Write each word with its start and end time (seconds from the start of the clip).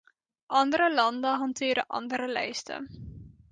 Andere 0.47 0.93
landen 0.93 1.29
hanteren 1.37 1.87
andere 1.87 2.27
lijsten. 2.31 2.87